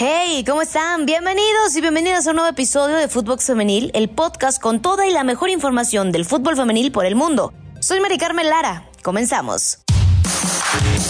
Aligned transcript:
Hey, 0.00 0.44
¿cómo 0.46 0.62
están? 0.62 1.06
Bienvenidos 1.06 1.74
y 1.74 1.80
bienvenidas 1.80 2.24
a 2.24 2.30
un 2.30 2.36
nuevo 2.36 2.48
episodio 2.48 2.94
de 2.94 3.08
Footbox 3.08 3.46
Femenil, 3.46 3.90
el 3.94 4.08
podcast 4.08 4.62
con 4.62 4.80
toda 4.80 5.08
y 5.08 5.10
la 5.10 5.24
mejor 5.24 5.50
información 5.50 6.12
del 6.12 6.24
fútbol 6.24 6.54
femenil 6.54 6.92
por 6.92 7.04
el 7.04 7.16
mundo. 7.16 7.52
Soy 7.80 7.98
Mari 7.98 8.16
Carmen 8.16 8.48
Lara. 8.48 8.88
Comenzamos. 9.02 9.78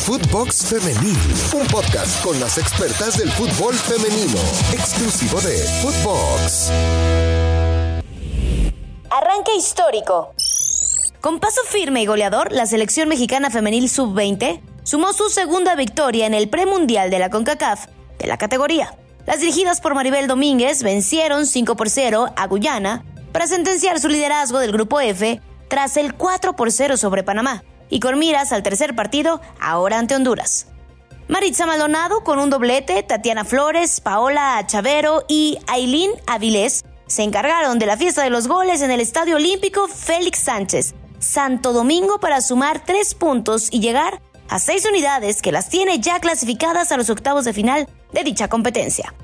Footbox 0.06 0.69
Femenil, 0.71 1.19
un 1.53 1.66
podcast 1.66 2.24
con 2.24 2.40
las 2.40 2.56
expertas 2.56 3.19
del 3.19 3.30
fútbol 3.30 3.74
femenino, 3.74 4.40
exclusivo 4.72 5.39
de 5.43 5.59
Footbox. 5.83 6.71
Arranque 9.11 9.55
histórico. 9.55 10.33
Con 11.21 11.41
paso 11.41 11.61
firme 11.69 12.01
y 12.01 12.07
goleador, 12.07 12.53
la 12.53 12.65
selección 12.65 13.11
mexicana 13.11 13.51
femenil 13.51 13.91
sub-20 13.91 14.63
sumó 14.83 15.13
su 15.13 15.29
segunda 15.29 15.75
victoria 15.75 16.25
en 16.25 16.33
el 16.33 16.48
premundial 16.48 17.11
de 17.11 17.19
la 17.19 17.29
CONCACAF 17.29 17.98
de 18.19 18.27
la 18.27 18.38
categoría. 18.38 18.95
Las 19.27 19.41
dirigidas 19.41 19.80
por 19.80 19.95
Maribel 19.95 20.26
Domínguez 20.26 20.82
vencieron 20.82 21.46
5 21.46 21.76
por 21.76 21.90
0 21.90 22.32
a 22.34 22.46
Guyana 22.46 23.04
para 23.32 23.46
sentenciar 23.46 24.00
su 24.00 24.09
liderazgo 24.09 24.59
del 24.59 24.72
grupo 24.72 25.00
F 25.00 25.40
tras 25.68 25.96
el 25.96 26.14
4 26.14 26.56
por 26.56 26.73
0 26.73 26.96
sobre 26.96 27.23
Panamá 27.23 27.62
y 27.90 28.00
con 28.00 28.18
miras 28.18 28.52
al 28.52 28.62
tercer 28.62 28.95
partido 28.96 29.40
ahora 29.60 29.98
ante 29.98 30.14
Honduras. 30.14 30.68
Maritza 31.28 31.66
Maldonado 31.66 32.24
con 32.24 32.38
un 32.38 32.48
doblete, 32.48 33.02
Tatiana 33.02 33.45
Flores, 33.45 34.00
Paola 34.00 34.64
Chavero 34.66 35.24
y 35.28 35.59
Aileen 35.66 36.12
Avilés 36.26 36.84
se 37.06 37.23
encargaron 37.23 37.78
de 37.78 37.87
la 37.87 37.98
fiesta 37.98 38.23
de 38.23 38.30
los 38.30 38.48
goles 38.48 38.80
en 38.80 38.90
el 38.90 39.00
Estadio 39.00 39.37
Olímpico 39.37 39.88
Félix 39.88 40.38
Sánchez, 40.40 40.95
Santo 41.18 41.73
Domingo 41.73 42.18
para 42.18 42.40
sumar 42.40 42.82
tres 42.84 43.14
puntos 43.14 43.68
y 43.70 43.80
llegar 43.80 44.23
a 44.48 44.59
seis 44.59 44.87
unidades 44.88 45.42
que 45.42 45.52
las 45.52 45.68
tiene 45.68 46.00
ya 46.00 46.20
clasificadas 46.20 46.92
a 46.92 46.96
los 46.96 47.10
octavos 47.10 47.45
de 47.45 47.52
final 47.52 47.88
de 48.12 48.24
dicha 48.24 48.48
competencia. 48.48 49.14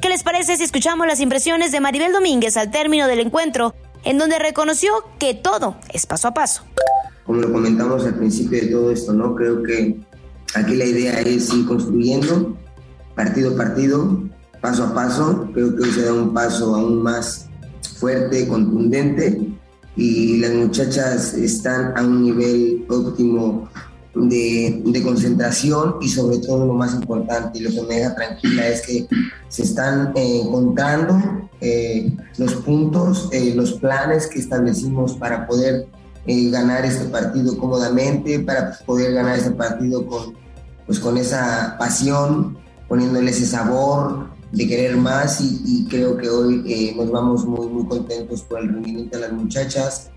¿Qué 0.00 0.08
les 0.08 0.22
parece 0.22 0.56
si 0.56 0.64
escuchamos 0.64 1.06
las 1.06 1.20
impresiones 1.20 1.70
de 1.70 1.80
Maribel 1.80 2.12
Domínguez 2.12 2.56
al 2.56 2.70
término 2.70 3.06
del 3.06 3.20
encuentro, 3.20 3.74
en 4.04 4.18
donde 4.18 4.38
reconoció 4.38 4.92
que 5.18 5.34
todo 5.34 5.76
es 5.92 6.06
paso 6.06 6.28
a 6.28 6.34
paso? 6.34 6.64
Como 7.24 7.40
lo 7.40 7.52
comentamos 7.52 8.04
al 8.04 8.16
principio 8.16 8.60
de 8.60 8.66
todo 8.66 8.90
esto, 8.90 9.12
¿no? 9.12 9.34
Creo 9.36 9.62
que 9.62 10.00
aquí 10.54 10.74
la 10.74 10.84
idea 10.84 11.20
es 11.20 11.54
ir 11.54 11.66
construyendo 11.66 12.56
partido 13.14 13.54
a 13.54 13.56
partido, 13.56 14.22
paso 14.60 14.84
a 14.84 14.94
paso. 14.94 15.48
Creo 15.52 15.76
que 15.76 15.82
hoy 15.84 15.92
se 15.92 16.02
da 16.02 16.12
un 16.12 16.34
paso 16.34 16.74
aún 16.74 17.02
más 17.02 17.48
fuerte, 17.98 18.48
contundente 18.48 19.40
y 19.96 20.38
las 20.38 20.52
muchachas 20.52 21.34
están 21.34 21.96
a 21.96 22.02
un 22.02 22.22
nivel 22.22 22.86
óptimo 22.88 23.68
de, 24.14 25.02
concentración 25.02 25.96
y 26.00 26.08
sobre 26.08 26.38
todo 26.38 26.66
lo 26.66 26.74
más 26.74 26.94
importante 26.94 27.58
y 27.58 27.62
lo 27.62 27.70
que 27.70 27.82
me 27.82 27.96
deja 27.96 28.14
tranquila 28.14 28.68
es 28.68 28.86
que 28.86 29.06
se 29.48 29.62
están 29.62 30.12
eh, 30.14 30.42
encontrando 30.44 31.48
eh, 31.60 32.14
los 32.36 32.54
puntos, 32.56 33.28
eh, 33.32 33.52
los 33.54 33.72
planes 33.74 34.26
que 34.26 34.38
establecimos 34.38 35.14
para 35.14 35.46
poder 35.46 35.86
ganar 36.24 36.84
este 36.84 37.06
partido 37.06 37.58
cómodamente, 37.58 38.38
para 38.40 38.78
poder 38.86 39.12
ganar 39.12 39.38
este 39.38 39.50
partido 39.50 40.06
con, 40.06 40.34
pues, 40.86 41.00
con 41.00 41.16
esa 41.16 41.76
pasión, 41.78 42.56
poniéndole 42.88 43.30
ese 43.30 43.44
sabor 43.44 44.28
de 44.52 44.68
querer 44.68 44.96
más 44.96 45.40
y, 45.40 45.62
y 45.64 45.86
creo 45.88 46.16
que 46.16 46.28
hoy 46.28 46.94
nos 46.96 47.10
vamos 47.10 47.44
muy, 47.44 47.66
muy 47.66 47.86
contentos 47.86 48.42
por 48.42 48.60
el 48.60 48.68
rendimiento 48.68 49.16
de 49.16 49.22
las 49.22 49.32
muchachas, 49.32 50.10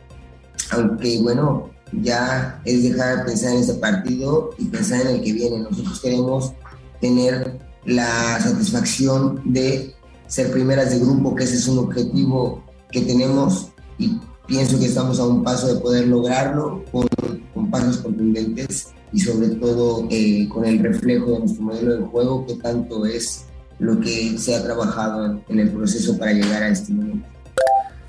aunque 0.72 1.20
bueno, 1.22 1.75
ya 2.02 2.62
es 2.66 2.84
dejar 2.84 3.18
de 3.18 3.24
pensar 3.26 3.54
en 3.54 3.60
este 3.60 3.74
partido 3.76 4.52
y 4.58 4.66
pensar 4.66 5.02
en 5.02 5.08
el 5.08 5.22
que 5.22 5.34
viene. 5.34 5.60
Nosotros 5.60 6.00
queremos 6.00 6.54
tener 7.02 7.60
la 7.86 8.40
satisfacción 8.40 9.42
de 9.46 9.94
ser 10.28 10.52
primeras 10.52 10.90
de 10.92 11.00
grupo, 11.00 11.36
que 11.36 11.44
ese 11.44 11.56
es 11.56 11.68
un 11.68 11.80
objetivo 11.80 12.64
que 12.92 13.02
tenemos 13.02 13.70
y 13.98 14.20
pienso 14.48 14.80
que 14.80 14.86
estamos 14.86 15.20
a 15.20 15.28
un 15.28 15.44
paso 15.44 15.74
de 15.74 15.80
poder 15.80 16.08
lograrlo 16.08 16.84
con, 16.92 17.08
con 17.54 17.70
pasos 17.70 17.98
contundentes 17.98 18.90
y 19.12 19.20
sobre 19.20 19.50
todo 19.50 20.08
eh, 20.10 20.48
con 20.50 20.66
el 20.66 20.80
reflejo 20.80 21.32
de 21.32 21.40
nuestro 21.40 21.64
modelo 21.64 21.98
de 21.98 22.06
juego, 22.06 22.46
que 22.46 22.56
tanto 22.56 23.06
es 23.06 23.46
lo 23.80 24.00
que 24.00 24.38
se 24.38 24.56
ha 24.56 24.64
trabajado 24.64 25.26
en, 25.26 25.44
en 25.50 25.60
el 25.60 25.72
proceso 25.72 26.18
para 26.18 26.34
llegar 26.34 26.64
a 26.64 26.70
este 26.70 26.94
momento. 26.94 27.35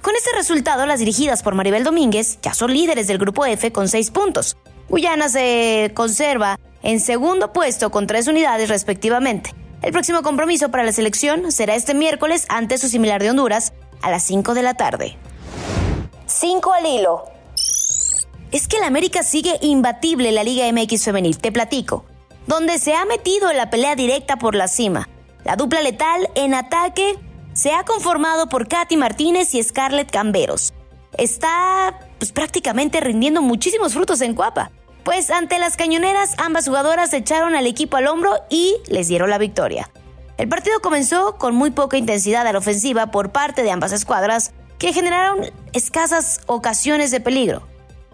Con 0.07 0.15
este 0.15 0.31
resultado, 0.37 0.87
las 0.87 1.01
dirigidas 1.01 1.43
por 1.43 1.57
Maribel 1.57 1.83
Domínguez 1.83 2.39
ya 2.41 2.55
son 2.55 2.73
líderes 2.73 3.09
del 3.09 3.19
grupo 3.19 3.45
F 3.45 3.73
con 3.73 3.89
seis 3.89 4.13
puntos. 4.13 4.57
Guyana 4.89 5.29
se 5.29 5.91
conserva 5.95 6.61
en 6.85 7.01
segundo 7.01 7.53
puesto 7.53 7.91
con 7.91 8.07
tres 8.07 8.29
unidades 8.29 8.69
respectivamente. 8.69 9.53
El 9.83 9.91
próximo 9.91 10.23
compromiso 10.23 10.71
para 10.71 10.85
la 10.85 10.93
selección 10.93 11.51
será 11.51 11.75
este 11.75 11.93
miércoles 11.93 12.47
ante 12.49 12.79
su 12.79 12.87
similar 12.87 13.21
de 13.21 13.31
Honduras 13.31 13.73
a 14.01 14.13
las 14.13 14.23
5 14.23 14.55
de 14.55 14.63
la 14.63 14.75
tarde. 14.75 15.17
5 16.27 16.73
al 16.73 16.87
hilo. 16.87 17.25
Es 18.53 18.69
que 18.69 18.77
el 18.77 18.85
América 18.85 19.25
sigue 19.25 19.59
imbatible 19.61 20.29
en 20.29 20.37
la 20.37 20.45
Liga 20.45 20.71
MX 20.71 21.03
femenil, 21.03 21.39
te 21.39 21.51
platico, 21.51 22.05
donde 22.47 22.79
se 22.79 22.95
ha 22.95 23.05
metido 23.07 23.51
en 23.51 23.57
la 23.57 23.71
pelea 23.71 23.97
directa 23.97 24.37
por 24.37 24.55
la 24.55 24.69
cima. 24.69 25.09
La 25.43 25.57
dupla 25.57 25.81
letal 25.81 26.31
en 26.37 26.55
ataque 26.55 27.19
se 27.57 27.73
ha 27.73 27.85
conformado 27.85 28.49
por 28.49 28.69
Katy 28.69 28.97
Martínez 28.97 29.55
y 29.55 29.63
Scarlett 29.63 30.11
Camberos. 30.11 30.75
Está 31.17 31.99
pues, 32.19 32.31
prácticamente 32.31 33.01
rindiendo 33.01 33.41
muchísimos 33.41 33.95
frutos 33.95 34.21
en 34.21 34.35
Cuapa. 34.35 34.71
Pues 35.05 35.31
ante 35.31 35.59
las 35.59 35.77
cañoneras, 35.77 36.35
ambas 36.37 36.69
jugadoras 36.69 37.13
echaron 37.15 37.55
al 37.55 37.67
equipo 37.67 37.97
al 37.97 38.09
hombro 38.09 38.33
y 38.51 38.77
les 38.89 39.09
dieron 39.09 39.31
la 39.31 39.39
victoria. 39.39 39.91
El 40.37 40.49
partido 40.49 40.81
comenzó 40.81 41.39
con 41.39 41.55
muy 41.55 41.71
poca 41.71 41.97
intensidad 41.97 42.47
a 42.47 42.53
la 42.53 42.59
ofensiva 42.59 43.11
por 43.11 43.33
parte 43.33 43.63
de 43.63 43.71
ambas 43.71 43.93
escuadras, 43.93 44.53
que 44.79 44.93
generaron 44.93 45.51
escasas 45.73 46.41
ocasiones 46.47 47.11
de 47.11 47.21
peligro. 47.21 47.67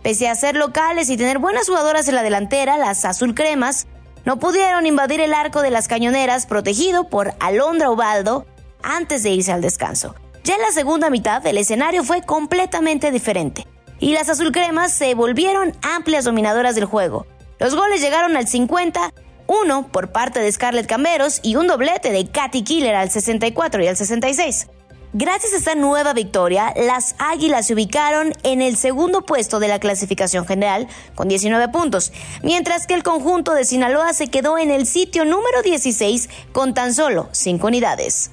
Pese 0.02 0.28
a 0.28 0.34
ser 0.36 0.54
locales 0.54 1.10
y 1.10 1.16
tener 1.16 1.38
buenas 1.38 1.66
jugadoras 1.66 2.06
en 2.06 2.14
la 2.14 2.22
delantera, 2.22 2.78
las 2.78 3.04
azul 3.04 3.34
cremas 3.34 3.88
no 4.24 4.38
pudieron 4.38 4.86
invadir 4.86 5.20
el 5.20 5.34
arco 5.34 5.62
de 5.62 5.72
las 5.72 5.88
cañoneras 5.88 6.46
protegido 6.46 7.08
por 7.08 7.34
Alondra 7.40 7.90
Ubaldo, 7.90 8.46
antes 8.82 9.22
de 9.22 9.30
irse 9.30 9.52
al 9.52 9.60
descanso. 9.60 10.14
Ya 10.44 10.54
en 10.56 10.62
la 10.62 10.72
segunda 10.72 11.08
mitad 11.10 11.46
el 11.46 11.58
escenario 11.58 12.02
fue 12.02 12.22
completamente 12.22 13.10
diferente 13.10 13.66
y 14.00 14.12
las 14.12 14.28
azulcremas 14.28 14.92
se 14.92 15.14
volvieron 15.14 15.72
amplias 15.82 16.24
dominadoras 16.24 16.74
del 16.74 16.86
juego. 16.86 17.26
Los 17.60 17.76
goles 17.76 18.00
llegaron 18.00 18.36
al 18.36 18.48
50, 18.48 19.14
uno 19.46 19.86
por 19.92 20.10
parte 20.10 20.40
de 20.40 20.50
Scarlett 20.50 20.88
Camberos 20.88 21.38
y 21.44 21.54
un 21.54 21.68
doblete 21.68 22.10
de 22.10 22.26
Katy 22.26 22.64
Killer 22.64 22.96
al 22.96 23.10
64 23.10 23.82
y 23.84 23.86
al 23.86 23.96
66. 23.96 24.66
Gracias 25.14 25.52
a 25.52 25.56
esta 25.56 25.74
nueva 25.74 26.14
victoria, 26.14 26.72
las 26.74 27.14
Águilas 27.18 27.66
se 27.66 27.74
ubicaron 27.74 28.32
en 28.42 28.62
el 28.62 28.76
segundo 28.76 29.26
puesto 29.26 29.60
de 29.60 29.68
la 29.68 29.78
clasificación 29.78 30.46
general 30.46 30.88
con 31.14 31.28
19 31.28 31.68
puntos, 31.68 32.12
mientras 32.42 32.86
que 32.86 32.94
el 32.94 33.02
conjunto 33.02 33.52
de 33.52 33.66
Sinaloa 33.66 34.14
se 34.14 34.28
quedó 34.28 34.56
en 34.56 34.70
el 34.70 34.86
sitio 34.86 35.26
número 35.26 35.62
16 35.62 36.30
con 36.52 36.72
tan 36.72 36.94
solo 36.94 37.28
5 37.30 37.66
unidades. 37.66 38.30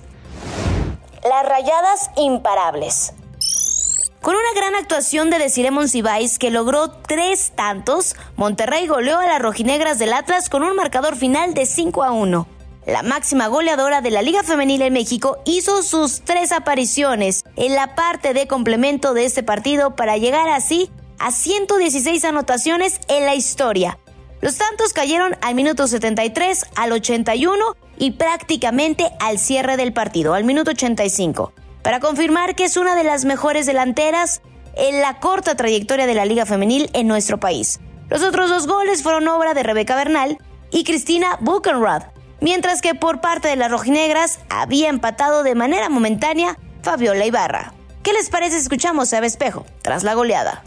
Las 1.23 1.45
rayadas 1.45 2.11
imparables. 2.15 3.13
Con 4.21 4.35
una 4.35 4.53
gran 4.55 4.75
actuación 4.75 5.29
de 5.29 5.37
Desiree 5.37 5.71
Monsiváis 5.71 6.39
que 6.39 6.49
logró 6.49 6.89
tres 6.91 7.51
tantos, 7.55 8.15
Monterrey 8.37 8.87
goleó 8.87 9.19
a 9.19 9.25
las 9.25 9.41
rojinegras 9.41 9.99
del 9.99 10.13
Atlas 10.13 10.49
con 10.49 10.63
un 10.63 10.75
marcador 10.75 11.17
final 11.17 11.53
de 11.53 11.65
5 11.65 12.03
a 12.03 12.11
1. 12.11 12.47
La 12.85 13.03
máxima 13.03 13.47
goleadora 13.47 14.01
de 14.01 14.11
la 14.11 14.21
Liga 14.21 14.43
Femenil 14.43 14.81
en 14.81 14.93
México 14.93 15.39
hizo 15.45 15.83
sus 15.83 16.21
tres 16.21 16.53
apariciones 16.53 17.43
en 17.57 17.75
la 17.75 17.95
parte 17.95 18.33
de 18.33 18.47
complemento 18.47 19.13
de 19.13 19.25
este 19.25 19.43
partido 19.43 19.95
para 19.97 20.17
llegar 20.17 20.47
así 20.47 20.89
a 21.17 21.31
116 21.31 22.23
anotaciones 22.23 23.01
en 23.09 23.25
la 23.25 23.35
historia, 23.35 23.97
los 24.41 24.57
tantos 24.57 24.93
cayeron 24.93 25.35
al 25.41 25.53
minuto 25.53 25.85
73, 25.85 26.65
al 26.75 26.93
81 26.93 27.75
y 27.99 28.11
prácticamente 28.11 29.11
al 29.19 29.37
cierre 29.37 29.77
del 29.77 29.93
partido, 29.93 30.33
al 30.33 30.45
minuto 30.45 30.71
85, 30.71 31.53
para 31.83 31.99
confirmar 31.99 32.55
que 32.55 32.63
es 32.63 32.77
una 32.77 32.95
de 32.95 33.03
las 33.03 33.25
mejores 33.25 33.65
delanteras 33.65 34.41
en 34.75 35.01
la 35.01 35.19
corta 35.19 35.55
trayectoria 35.55 36.07
de 36.07 36.15
la 36.15 36.25
Liga 36.25 36.45
Femenil 36.45 36.89
en 36.93 37.07
nuestro 37.07 37.39
país. 37.39 37.79
Los 38.09 38.23
otros 38.23 38.49
dos 38.49 38.65
goles 38.65 39.03
fueron 39.03 39.27
obra 39.27 39.53
de 39.53 39.63
Rebeca 39.63 39.95
Bernal 39.95 40.37
y 40.71 40.83
Cristina 40.85 41.37
Buchenrad, 41.41 42.03
mientras 42.39 42.81
que 42.81 42.95
por 42.95 43.21
parte 43.21 43.49
de 43.49 43.57
las 43.57 43.69
rojinegras 43.69 44.39
había 44.49 44.89
empatado 44.89 45.43
de 45.43 45.55
manera 45.55 45.89
momentánea 45.89 46.57
Fabiola 46.81 47.25
Ibarra. 47.25 47.73
¿Qué 48.01 48.13
les 48.13 48.29
parece 48.29 48.57
escuchamos 48.57 49.11
a 49.13 49.19
Espejo 49.19 49.65
tras 49.81 50.03
la 50.03 50.13
goleada? 50.13 50.63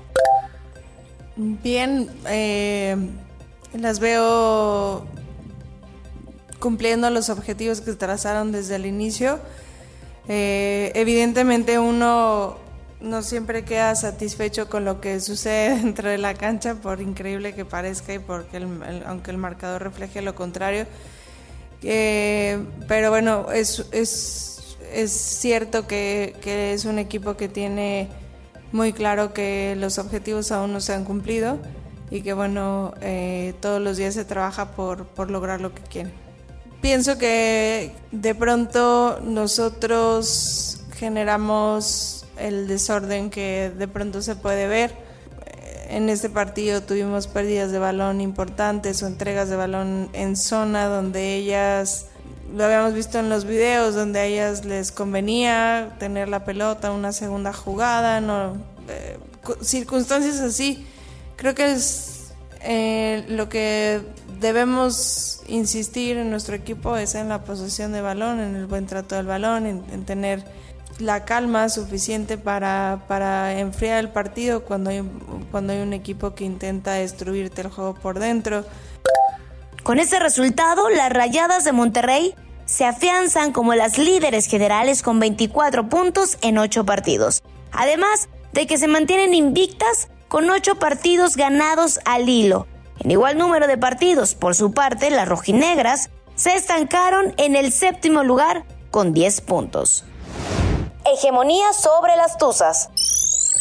Bien, 1.36 2.10
eh, 2.26 2.96
las 3.72 3.98
veo 3.98 5.06
cumpliendo 6.62 7.10
los 7.10 7.28
objetivos 7.28 7.80
que 7.80 7.92
trazaron 7.94 8.52
desde 8.52 8.76
el 8.76 8.86
inicio. 8.86 9.40
Eh, 10.28 10.92
evidentemente 10.94 11.80
uno 11.80 12.56
no 13.00 13.22
siempre 13.22 13.64
queda 13.64 13.96
satisfecho 13.96 14.70
con 14.70 14.84
lo 14.84 15.00
que 15.00 15.18
sucede 15.18 15.76
dentro 15.82 16.08
de 16.08 16.18
la 16.18 16.34
cancha, 16.34 16.76
por 16.76 17.00
increíble 17.00 17.52
que 17.52 17.64
parezca 17.64 18.14
y 18.14 18.20
porque 18.20 18.64
aunque 19.06 19.32
el 19.32 19.38
marcador 19.38 19.82
refleje 19.82 20.22
lo 20.22 20.36
contrario. 20.36 20.86
Eh, 21.82 22.64
pero 22.86 23.10
bueno, 23.10 23.50
es, 23.52 23.84
es, 23.90 24.76
es 24.92 25.10
cierto 25.10 25.88
que, 25.88 26.36
que, 26.42 26.74
es 26.74 26.84
un 26.84 27.00
equipo 27.00 27.36
que 27.36 27.48
tiene 27.48 28.08
muy 28.70 28.92
claro 28.92 29.34
que 29.34 29.74
los 29.76 29.98
objetivos 29.98 30.52
aún 30.52 30.72
no 30.72 30.80
se 30.80 30.94
han 30.94 31.04
cumplido 31.04 31.58
y 32.08 32.20
que 32.20 32.34
bueno, 32.34 32.94
eh, 33.00 33.54
todos 33.60 33.82
los 33.82 33.96
días 33.96 34.14
se 34.14 34.24
trabaja 34.24 34.76
por, 34.76 35.06
por 35.06 35.28
lograr 35.28 35.60
lo 35.60 35.74
que 35.74 35.82
quieren. 35.82 36.21
Pienso 36.82 37.16
que 37.16 37.92
de 38.10 38.34
pronto 38.34 39.20
nosotros 39.22 40.80
generamos 40.96 42.26
el 42.36 42.66
desorden 42.66 43.30
que 43.30 43.70
de 43.78 43.86
pronto 43.86 44.20
se 44.20 44.34
puede 44.34 44.66
ver. 44.66 44.92
En 45.88 46.08
este 46.08 46.28
partido 46.28 46.82
tuvimos 46.82 47.28
pérdidas 47.28 47.70
de 47.70 47.78
balón 47.78 48.20
importantes 48.20 49.00
o 49.04 49.06
entregas 49.06 49.48
de 49.48 49.54
balón 49.54 50.08
en 50.12 50.36
zona 50.36 50.86
donde 50.86 51.36
ellas, 51.36 52.06
lo 52.52 52.64
habíamos 52.64 52.94
visto 52.94 53.20
en 53.20 53.28
los 53.28 53.44
videos, 53.44 53.94
donde 53.94 54.18
a 54.18 54.24
ellas 54.24 54.64
les 54.64 54.90
convenía 54.90 55.94
tener 56.00 56.28
la 56.28 56.44
pelota, 56.44 56.90
una 56.90 57.12
segunda 57.12 57.52
jugada, 57.52 58.20
no, 58.20 58.56
eh, 58.88 59.18
circunstancias 59.60 60.40
así. 60.40 60.84
Creo 61.36 61.54
que 61.54 61.70
es 61.70 62.32
eh, 62.62 63.24
lo 63.28 63.48
que 63.48 64.00
debemos 64.42 65.40
insistir 65.46 66.18
en 66.18 66.30
nuestro 66.30 66.54
equipo 66.54 66.96
es 66.96 67.14
en 67.14 67.30
la 67.30 67.44
posesión 67.44 67.92
de 67.92 68.02
balón, 68.02 68.40
en 68.40 68.56
el 68.56 68.66
buen 68.66 68.86
trato 68.86 69.14
del 69.14 69.26
balón, 69.26 69.66
en, 69.66 70.04
tener 70.04 70.44
la 70.98 71.24
calma 71.24 71.68
suficiente 71.70 72.36
para, 72.36 73.04
para, 73.08 73.58
enfriar 73.58 73.98
el 74.00 74.10
partido 74.10 74.64
cuando 74.64 74.90
hay, 74.90 75.02
cuando 75.50 75.72
hay 75.72 75.80
un 75.80 75.94
equipo 75.94 76.34
que 76.34 76.44
intenta 76.44 76.92
destruirte 76.92 77.62
el 77.62 77.68
juego 77.68 77.94
por 77.94 78.18
dentro. 78.18 78.66
Con 79.82 79.98
este 79.98 80.18
resultado, 80.18 80.90
las 80.90 81.10
Rayadas 81.10 81.64
de 81.64 81.72
Monterrey 81.72 82.34
se 82.66 82.84
afianzan 82.84 83.52
como 83.52 83.74
las 83.74 83.96
líderes 83.96 84.46
generales 84.46 85.02
con 85.02 85.18
24 85.18 85.88
puntos 85.88 86.36
en 86.42 86.58
8 86.58 86.84
partidos. 86.84 87.42
Además 87.72 88.28
de 88.52 88.66
que 88.66 88.76
se 88.76 88.86
mantienen 88.86 89.34
invictas 89.34 90.08
con 90.28 90.50
8 90.50 90.76
partidos 90.76 91.36
ganados 91.36 92.00
al 92.04 92.28
hilo 92.28 92.66
en 93.00 93.10
igual 93.10 93.38
número 93.38 93.66
de 93.66 93.78
partidos. 93.78 94.34
Por 94.34 94.54
su 94.54 94.72
parte, 94.72 95.10
las 95.10 95.28
rojinegras 95.28 96.10
se 96.34 96.54
estancaron 96.54 97.34
en 97.36 97.56
el 97.56 97.72
séptimo 97.72 98.22
lugar 98.22 98.64
con 98.90 99.12
10 99.12 99.40
puntos. 99.42 100.04
Hegemonía 101.04 101.72
sobre 101.72 102.16
las 102.16 102.38
Tuzas. 102.38 102.88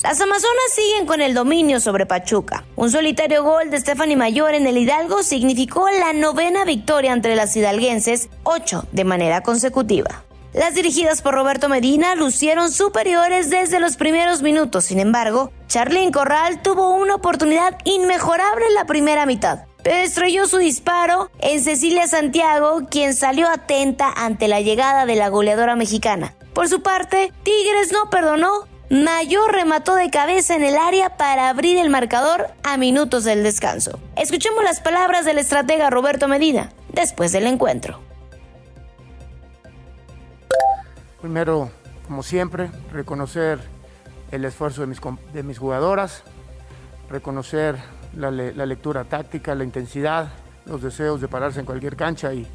Las 0.04 0.20
Amazonas 0.20 0.74
siguen 0.74 1.06
con 1.06 1.22
el 1.22 1.36
dominio 1.36 1.80
sobre 1.80 2.08
Pachuca. 2.08 2.66
Un 2.76 2.90
solitario 2.90 3.44
gol 3.44 3.70
de 3.70 3.80
Stephanie 3.80 4.16
Mayor 4.16 4.56
en 4.56 4.66
el 4.66 4.78
Hidalgo 4.78 5.22
significó 5.22 5.88
la 5.90 6.12
novena 6.14 6.66
victoria 6.66 7.14
entre 7.14 7.36
las 7.36 7.56
hidalguenses, 7.56 8.30
ocho 8.44 8.86
de 8.92 9.04
manera 9.04 9.42
consecutiva. 9.44 10.24
Las 10.54 10.76
dirigidas 10.76 11.22
por 11.22 11.34
Roberto 11.34 11.70
Medina 11.70 12.14
lucieron 12.16 12.74
superiores 12.74 13.50
desde 13.50 13.80
los 13.80 13.96
primeros 13.96 14.42
minutos. 14.42 14.84
Sin 14.84 15.00
embargo, 15.00 15.54
Charlín 15.68 16.12
Corral 16.12 16.62
tuvo 16.62 16.90
una 16.90 17.16
oportunidad 17.16 17.78
inmejorable 17.86 18.68
en 18.68 18.74
la 18.74 18.86
primera 18.86 19.26
mitad. 19.26 19.60
Pero 19.82 19.96
estrelló 19.96 20.48
su 20.48 20.58
disparo 20.58 21.32
en 21.40 21.64
Cecilia 21.64 22.06
Santiago, 22.08 22.82
quien 22.92 23.16
salió 23.16 23.48
atenta 23.48 24.12
ante 24.14 24.50
la 24.50 24.60
llegada 24.60 25.06
de 25.06 25.16
la 25.16 25.30
goleadora 25.30 25.78
mexicana. 25.78 26.36
Por 26.54 26.68
su 26.68 26.82
parte, 26.82 27.32
Tigres 27.44 27.94
no 27.94 28.10
perdonó. 28.10 28.68
Mayor 28.90 29.54
remató 29.54 29.96
de 29.96 30.10
cabeza 30.10 30.54
en 30.54 30.64
el 30.64 30.76
área 30.76 31.16
para 31.16 31.48
abrir 31.48 31.78
el 31.78 31.90
marcador 31.90 32.48
a 32.64 32.76
minutos 32.76 33.24
del 33.24 33.42
descanso. 33.42 34.02
Escuchemos 34.18 34.66
las 34.66 34.82
palabras 34.82 35.24
del 35.24 35.38
estratega 35.38 35.90
Roberto 35.90 36.28
Medina 36.28 36.74
después 36.94 37.32
del 37.32 37.48
encuentro. 37.48 38.11
Primero, 41.22 41.70
como 42.08 42.24
siempre, 42.24 42.72
reconocer 42.92 43.60
el 44.32 44.44
esfuerzo 44.44 44.82
de 44.82 44.88
mis, 44.88 45.00
de 45.34 45.44
mis 45.44 45.60
jugadoras, 45.60 46.24
reconocer 47.10 47.78
la, 48.16 48.32
lectura 48.32 49.04
táctica, 49.04 49.54
la 49.54 49.64
intensidad, 49.64 50.30
los 50.66 50.82
deseos 50.82 51.22
de 51.22 51.28
pararse 51.28 51.60
en 51.60 51.66
cualquier 51.68 51.96
cancha 51.96 52.34
y, 52.34 52.48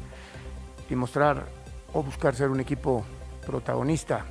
mostrar 0.89 1.45
o 1.93 2.03
buscar 2.03 2.35
ser 2.35 2.49
un 2.49 2.59
equipo 2.59 3.05
protagonista. 3.45 4.25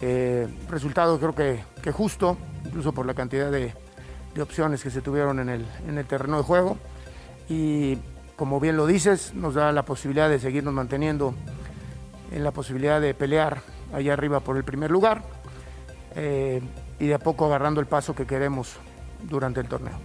Eh, 0.00 0.46
resultado 0.68 1.18
creo 1.18 1.34
que, 1.34 1.92
justo, 1.92 2.36
incluso 2.66 2.92
por 2.92 3.06
la 3.06 3.14
cantidad 3.14 3.50
de, 3.50 3.72
opciones 4.40 4.84
que 4.84 4.90
se 4.90 5.00
tuvieron 5.00 5.40
en 5.40 5.48
el, 5.48 5.66
en 5.88 5.98
el 5.98 6.06
terreno 6.06 6.36
de 6.36 6.44
juego. 6.44 6.78
Y 7.48 7.98
como 8.36 8.60
bien 8.60 8.76
lo 8.76 8.86
dices, 8.86 9.34
nos 9.34 9.54
da 9.54 9.72
la 9.72 9.84
posibilidad 9.84 10.28
de 10.28 10.38
seguirnos 10.38 10.72
manteniendo 10.72 11.34
en 12.32 12.44
la 12.44 12.52
posibilidad 12.52 13.00
de 13.00 13.14
pelear 13.14 13.62
allá 13.92 14.12
arriba 14.12 14.40
por 14.40 14.56
el 14.56 14.64
primer 14.64 14.90
lugar 14.90 15.22
eh, 16.14 16.62
y 16.98 17.06
de 17.06 17.14
a 17.14 17.18
poco 17.18 17.46
agarrando 17.46 17.80
el 17.80 17.86
paso 17.86 18.14
que 18.14 18.26
queremos 18.26 18.76
durante 19.22 19.60
el 19.60 19.68
torneo. 19.68 19.98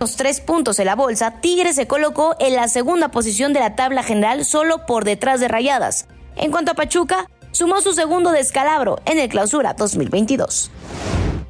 Los 0.00 0.16
tres 0.16 0.40
puntos 0.40 0.78
en 0.78 0.86
la 0.86 0.94
bolsa, 0.94 1.40
Tigres 1.40 1.76
se 1.76 1.86
colocó 1.86 2.36
en 2.38 2.54
la 2.54 2.68
segunda 2.68 3.08
posición 3.08 3.52
de 3.52 3.60
la 3.60 3.76
tabla 3.76 4.02
general 4.02 4.44
solo 4.44 4.84
por 4.84 5.04
detrás 5.04 5.40
de 5.40 5.48
Rayadas. 5.48 6.06
En 6.36 6.50
cuanto 6.50 6.72
a 6.72 6.74
Pachuca, 6.74 7.30
sumó 7.50 7.80
su 7.80 7.92
segundo 7.92 8.30
descalabro 8.30 8.98
en 9.06 9.18
el 9.18 9.30
clausura 9.30 9.72
2022. 9.72 10.70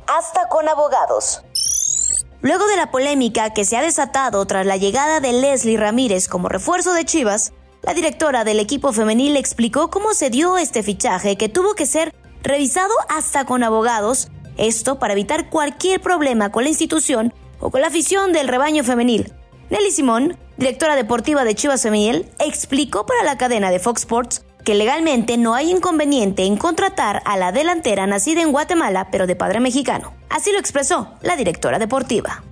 Hasta 0.07 0.49
con 0.49 0.69
abogados. 0.69 1.43
Luego 2.41 2.69
de 2.69 2.77
la 2.77 2.93
polémica 2.93 3.53
que 3.53 3.65
se 3.65 3.77
ha 3.77 3.83
desatado 3.83 4.47
tras 4.47 4.65
la 4.65 4.77
llegada 4.77 5.19
de 5.19 5.33
Leslie 5.33 5.77
Ramírez 5.77 6.29
como 6.29 6.49
refuerzo 6.49 6.93
de 6.93 7.05
Chivas, 7.05 7.53
la 7.87 7.95
directora 7.95 8.43
del 8.43 8.59
equipo 8.59 8.93
femenil 8.93 9.37
explicó 9.37 9.91
cómo 9.91 10.13
se 10.13 10.29
dio 10.29 10.59
este 10.59 10.83
fichaje 10.83 11.37
que 11.37 11.49
tuvo 11.49 11.77
que 11.77 11.87
ser 11.87 12.13
revisado 12.43 12.93
hasta 13.09 13.47
con 13.47 13.63
abogados, 13.63 14.29
esto 14.57 14.99
para 14.99 15.13
evitar 15.13 15.51
cualquier 15.51 16.01
problema 16.01 16.51
con 16.51 16.65
la 16.65 16.71
institución 16.71 17.33
o 17.61 17.71
con 17.71 17.81
la 17.81 17.87
afición 17.87 18.33
del 18.33 18.49
rebaño 18.49 18.83
femenil. 18.83 19.33
Nelly 19.71 19.93
Simón, 19.93 20.37
directora 20.57 20.97
deportiva 20.97 21.45
de 21.45 21.55
Chivas 21.55 21.83
Femenil, 21.83 22.29
explicó 22.41 23.07
para 23.07 23.23
la 23.23 23.39
cadena 23.39 23.71
de 23.71 23.79
Fox 23.79 24.01
Sports 24.01 24.45
que 24.65 24.75
legalmente 24.75 25.37
no 25.37 25.55
hay 25.55 25.71
inconveniente 25.71 26.43
en 26.43 26.57
contratar 26.57 27.23
a 27.25 27.37
la 27.37 27.53
delantera 27.53 28.09
nacida 28.09 28.43
en 28.43 28.51
Guatemala 28.51 29.11
pero 29.13 29.29
de 29.29 29.37
padre 29.37 29.61
mexicano. 29.61 30.13
Así 30.29 30.51
lo 30.51 30.59
expresó 30.59 31.15
la 31.23 31.37
directora 31.37 31.79
deportiva. 31.79 32.43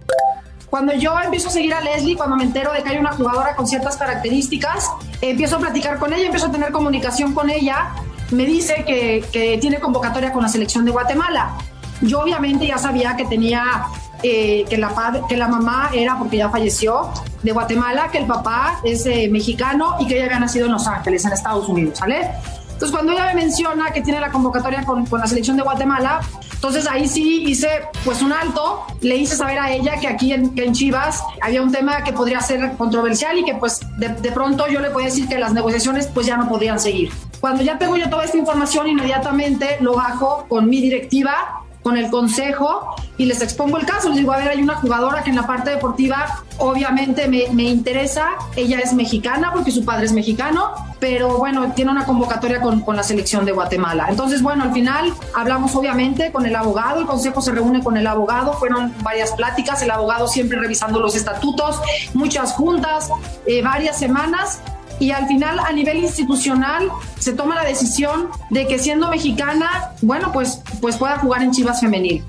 Cuando 0.74 0.92
yo 0.92 1.16
empiezo 1.20 1.50
a 1.50 1.50
seguir 1.52 1.72
a 1.72 1.80
Leslie, 1.80 2.16
cuando 2.16 2.34
me 2.34 2.42
entero 2.42 2.72
de 2.72 2.82
que 2.82 2.88
hay 2.88 2.98
una 2.98 3.12
jugadora 3.12 3.54
con 3.54 3.64
ciertas 3.64 3.96
características, 3.96 4.90
empiezo 5.20 5.54
a 5.54 5.58
platicar 5.60 6.00
con 6.00 6.12
ella, 6.12 6.24
empiezo 6.24 6.48
a 6.48 6.50
tener 6.50 6.72
comunicación 6.72 7.32
con 7.32 7.48
ella, 7.48 7.90
me 8.32 8.44
dice 8.44 8.82
que, 8.84 9.24
que 9.32 9.56
tiene 9.58 9.78
convocatoria 9.78 10.32
con 10.32 10.42
la 10.42 10.48
selección 10.48 10.84
de 10.84 10.90
Guatemala. 10.90 11.52
Yo 12.00 12.22
obviamente 12.22 12.66
ya 12.66 12.76
sabía 12.78 13.14
que 13.14 13.24
tenía 13.24 13.84
eh, 14.24 14.64
que, 14.68 14.76
la 14.76 15.22
que 15.28 15.36
la 15.36 15.46
mamá 15.46 15.90
era, 15.92 16.18
porque 16.18 16.38
ya 16.38 16.50
falleció, 16.50 17.08
de 17.44 17.52
Guatemala, 17.52 18.08
que 18.10 18.18
el 18.18 18.26
papá 18.26 18.80
es 18.82 19.06
eh, 19.06 19.28
mexicano 19.30 19.94
y 20.00 20.08
que 20.08 20.16
ella 20.16 20.24
había 20.24 20.40
nacido 20.40 20.66
en 20.66 20.72
Los 20.72 20.88
Ángeles, 20.88 21.24
en 21.24 21.34
Estados 21.34 21.68
Unidos, 21.68 21.98
¿sale? 21.98 22.32
Entonces, 22.74 22.90
cuando 22.90 23.12
ella 23.12 23.26
me 23.26 23.34
menciona 23.42 23.92
que 23.92 24.02
tiene 24.02 24.20
la 24.20 24.30
convocatoria 24.30 24.84
con, 24.84 25.06
con, 25.06 25.20
la 25.20 25.26
selección 25.26 25.56
de 25.56 25.62
Guatemala, 25.62 26.20
entonces 26.52 26.88
ahí 26.88 27.06
sí 27.06 27.44
hice 27.46 27.68
pues 28.04 28.20
un 28.20 28.32
alto, 28.32 28.84
le 29.00 29.16
hice 29.16 29.36
saber 29.36 29.58
a 29.60 29.72
ella 29.72 29.96
que 30.00 30.08
aquí 30.08 30.32
en, 30.32 30.52
en 30.56 30.72
Chivas 30.72 31.22
había 31.40 31.62
un 31.62 31.70
tema 31.70 32.02
que 32.02 32.12
podría 32.12 32.40
ser 32.40 32.72
controversial 32.76 33.38
y 33.38 33.44
que 33.44 33.54
pues 33.54 33.80
de, 33.96 34.08
de, 34.08 34.32
pronto 34.32 34.66
yo 34.66 34.80
le 34.80 34.90
podía 34.90 35.06
decir 35.06 35.28
que 35.28 35.38
las 35.38 35.52
negociaciones 35.52 36.08
pues 36.08 36.26
ya 36.26 36.36
no 36.36 36.48
podían 36.48 36.80
seguir. 36.80 37.12
Cuando 37.40 37.62
ya 37.62 37.78
tengo 37.78 37.96
yo 37.96 38.10
toda 38.10 38.24
esta 38.24 38.38
información, 38.38 38.88
inmediatamente 38.88 39.76
lo 39.80 39.94
bajo 39.94 40.46
con 40.48 40.68
mi 40.68 40.80
directiva 40.80 41.62
con 41.84 41.96
el 41.96 42.10
consejo 42.10 42.96
y 43.16 43.26
les 43.26 43.40
expongo 43.42 43.78
el 43.78 43.86
caso. 43.86 44.08
Les 44.08 44.18
digo, 44.18 44.32
a 44.32 44.38
ver, 44.38 44.48
hay 44.48 44.62
una 44.62 44.76
jugadora 44.76 45.22
que 45.22 45.30
en 45.30 45.36
la 45.36 45.46
parte 45.46 45.70
deportiva 45.70 46.42
obviamente 46.58 47.28
me, 47.28 47.48
me, 47.52 47.64
interesa. 47.64 48.30
Ella 48.56 48.78
es 48.78 48.92
mexicana 48.92 49.52
porque 49.52 49.70
su 49.70 49.84
padre 49.84 50.06
es 50.06 50.12
mexicano, 50.12 50.72
pero 50.98 51.38
bueno, 51.38 51.72
tiene 51.72 51.90
una 51.90 52.04
convocatoria 52.04 52.60
con, 52.60 52.80
con, 52.80 52.96
la 52.96 53.02
selección 53.02 53.44
de 53.44 53.52
Guatemala. 53.52 54.06
Entonces, 54.08 54.42
bueno, 54.42 54.64
al 54.64 54.72
final 54.72 55.12
hablamos 55.34 55.74
obviamente 55.74 56.32
con 56.32 56.46
el 56.46 56.56
abogado, 56.56 57.00
el 57.00 57.06
consejo 57.06 57.40
se 57.40 57.52
reúne 57.52 57.82
con 57.82 57.96
el 57.96 58.06
abogado, 58.06 58.54
fueron 58.54 58.92
varias 59.02 59.32
pláticas, 59.32 59.82
el 59.82 59.90
abogado 59.90 60.28
siempre 60.28 60.58
revisando 60.58 61.00
los 61.00 61.14
estatutos, 61.14 61.80
muchas 62.14 62.52
juntas, 62.52 63.10
eh, 63.46 63.62
varias 63.62 63.98
semanas 63.98 64.60
y 65.00 65.10
al 65.10 65.26
final 65.26 65.58
a 65.58 65.72
nivel 65.72 65.98
institucional 65.98 66.90
se 67.18 67.32
toma 67.32 67.54
la 67.54 67.64
decisión 67.64 68.28
de 68.50 68.66
que 68.66 68.78
siendo 68.78 69.08
mexicana, 69.08 69.92
bueno, 70.02 70.30
pues, 70.32 70.62
pues 70.80 70.96
pueda 70.96 71.18
jugar 71.18 71.42
en 71.42 71.50
Chivas 71.50 71.80
femenil. 71.80 72.24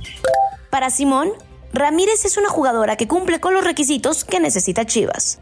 Para 0.76 0.90
Simón, 0.90 1.30
Ramírez 1.72 2.26
es 2.26 2.36
una 2.36 2.50
jugadora 2.50 2.98
que 2.98 3.08
cumple 3.08 3.40
con 3.40 3.54
los 3.54 3.64
requisitos 3.64 4.26
que 4.26 4.42
necesita 4.42 4.84
Chivas. 4.86 5.40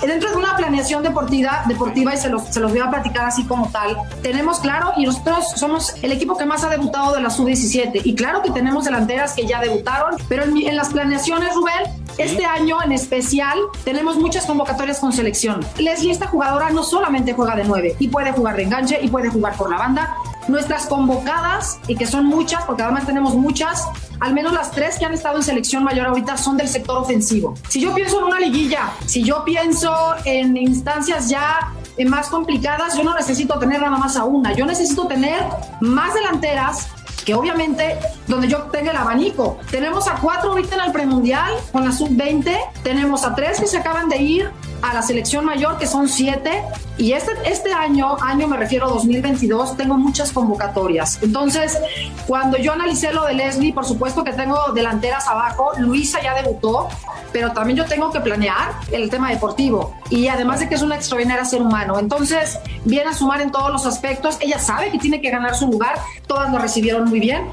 Dentro 0.00 0.30
de 0.30 0.36
una 0.36 0.56
planeación 0.56 1.02
deportiva, 1.02 1.64
deportiva 1.66 2.14
y 2.14 2.18
se 2.18 2.28
los, 2.28 2.44
se 2.44 2.60
los 2.60 2.70
voy 2.70 2.80
a 2.80 2.88
platicar 2.88 3.24
así 3.24 3.44
como 3.46 3.68
tal, 3.72 3.96
tenemos 4.22 4.60
claro, 4.60 4.92
y 4.96 5.06
nosotros 5.06 5.44
somos 5.56 5.94
el 6.02 6.12
equipo 6.12 6.38
que 6.38 6.46
más 6.46 6.62
ha 6.62 6.68
debutado 6.68 7.12
de 7.12 7.20
la 7.20 7.30
sub-17, 7.30 8.00
y 8.04 8.14
claro 8.14 8.42
que 8.42 8.52
tenemos 8.52 8.84
delanteras 8.84 9.32
que 9.32 9.44
ya 9.44 9.60
debutaron, 9.60 10.16
pero 10.28 10.44
en, 10.44 10.56
en 10.56 10.76
las 10.76 10.90
planeaciones, 10.90 11.52
Rubén, 11.52 11.92
este 12.16 12.44
año 12.44 12.82
en 12.82 12.92
especial 12.92 13.58
tenemos 13.84 14.16
muchas 14.16 14.46
convocatorias 14.46 15.00
con 15.00 15.12
selección. 15.12 15.66
Leslie, 15.78 16.12
esta 16.12 16.28
jugadora, 16.28 16.70
no 16.70 16.84
solamente 16.84 17.32
juega 17.32 17.56
de 17.56 17.64
nueve, 17.64 17.96
y 17.98 18.08
puede 18.08 18.32
jugar 18.32 18.56
de 18.56 18.62
enganche, 18.62 19.00
y 19.02 19.08
puede 19.08 19.30
jugar 19.30 19.56
por 19.56 19.68
la 19.68 19.78
banda, 19.78 20.16
nuestras 20.48 20.86
convocadas, 20.86 21.78
y 21.86 21.96
que 21.96 22.06
son 22.06 22.26
muchas, 22.26 22.64
porque 22.64 22.82
además 22.82 23.06
tenemos 23.06 23.34
muchas, 23.34 23.86
al 24.20 24.34
menos 24.34 24.52
las 24.52 24.70
tres 24.70 24.98
que 24.98 25.04
han 25.04 25.12
estado 25.12 25.36
en 25.36 25.42
selección 25.42 25.84
mayor 25.84 26.06
ahorita 26.06 26.36
son 26.36 26.56
del 26.56 26.68
sector 26.68 26.98
ofensivo. 26.98 27.54
Si 27.68 27.80
yo 27.80 27.94
pienso 27.94 28.18
en 28.18 28.24
una 28.24 28.40
liguilla, 28.40 28.90
si 29.06 29.22
yo 29.22 29.44
pienso 29.44 29.92
en 30.24 30.56
instancias 30.56 31.28
ya 31.28 31.72
más 32.06 32.28
complicadas, 32.28 32.96
yo 32.96 33.04
no 33.04 33.14
necesito 33.14 33.58
tener 33.58 33.80
nada 33.80 33.98
más 33.98 34.16
a 34.16 34.24
una, 34.24 34.52
yo 34.54 34.64
necesito 34.64 35.06
tener 35.06 35.44
más 35.80 36.14
delanteras 36.14 36.88
que 37.24 37.34
obviamente 37.34 37.98
donde 38.26 38.48
yo 38.48 38.62
tenga 38.72 38.92
el 38.92 38.96
abanico. 38.96 39.58
Tenemos 39.70 40.08
a 40.08 40.14
cuatro 40.14 40.50
ahorita 40.50 40.76
en 40.76 40.80
el 40.82 40.92
premundial 40.92 41.52
con 41.72 41.84
la 41.84 41.92
sub-20, 41.92 42.56
tenemos 42.82 43.24
a 43.24 43.34
tres 43.34 43.60
que 43.60 43.66
se 43.66 43.76
acaban 43.76 44.08
de 44.08 44.16
ir 44.16 44.50
a 44.82 44.94
la 44.94 45.02
selección 45.02 45.44
mayor, 45.44 45.78
que 45.78 45.86
son 45.86 46.08
siete, 46.08 46.62
y 46.96 47.12
este, 47.12 47.32
este 47.44 47.72
año, 47.72 48.16
año 48.20 48.46
me 48.46 48.56
refiero 48.56 48.86
a 48.86 48.90
2022, 48.90 49.76
tengo 49.76 49.96
muchas 49.96 50.32
convocatorias. 50.32 51.18
Entonces, 51.22 51.78
cuando 52.26 52.58
yo 52.58 52.72
analicé 52.72 53.12
lo 53.12 53.24
de 53.24 53.34
Leslie, 53.34 53.72
por 53.72 53.84
supuesto 53.84 54.24
que 54.24 54.32
tengo 54.32 54.72
delanteras 54.74 55.26
abajo, 55.28 55.72
Luisa 55.78 56.22
ya 56.22 56.34
debutó, 56.34 56.88
pero 57.32 57.52
también 57.52 57.78
yo 57.78 57.84
tengo 57.84 58.10
que 58.10 58.20
planear 58.20 58.72
el 58.90 59.08
tema 59.10 59.30
deportivo, 59.30 59.94
y 60.10 60.28
además 60.28 60.60
de 60.60 60.68
que 60.68 60.74
es 60.74 60.82
una 60.82 60.96
extraordinaria 60.96 61.44
ser 61.44 61.62
humano. 61.62 61.98
Entonces, 61.98 62.58
viene 62.84 63.10
a 63.10 63.14
sumar 63.14 63.40
en 63.40 63.50
todos 63.50 63.70
los 63.70 63.86
aspectos, 63.86 64.38
ella 64.40 64.58
sabe 64.58 64.90
que 64.90 64.98
tiene 64.98 65.20
que 65.20 65.30
ganar 65.30 65.54
su 65.54 65.66
lugar, 65.66 65.98
todas 66.26 66.50
lo 66.52 66.58
recibieron 66.58 67.08
muy 67.08 67.20
bien. 67.20 67.50